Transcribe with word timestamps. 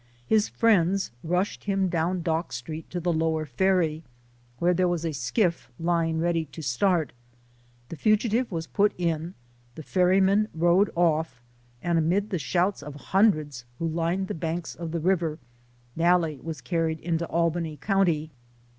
His 0.25 0.49
friends 0.49 1.11
rushed 1.23 1.65
him 1.65 1.87
down 1.87 2.23
Dock 2.23 2.51
Street 2.53 2.89
to 2.89 2.99
the 2.99 3.13
lower 3.13 3.45
ferry, 3.45 4.01
where 4.57 4.73
there 4.73 4.87
was 4.87 5.05
a 5.05 5.13
skiff 5.13 5.69
lying 5.79 6.19
ready 6.19 6.45
to 6.45 6.63
start. 6.63 7.11
The 7.89 7.95
fugitive 7.95 8.51
was 8.51 8.65
put 8.65 8.95
in, 8.97 9.35
the 9.75 9.83
ferryman 9.83 10.47
rowed 10.55 10.89
off, 10.95 11.39
and 11.83 11.99
amid 11.99 12.31
the 12.31 12.39
shouts 12.39 12.81
of 12.81 12.95
hundreds 12.95 13.63
who 13.77 13.87
lined 13.87 14.27
the 14.27 14.33
banks 14.33 14.73
of 14.73 14.91
the 14.91 14.99
river, 14.99 15.37
Nalle 15.95 16.35
was 16.41 16.61
carried 16.61 16.99
into 17.01 17.27
Albany 17.27 17.77
County. 17.77 18.31